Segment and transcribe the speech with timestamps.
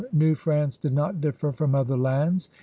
[0.11, 2.49] New Prance did not diflFer from other lands.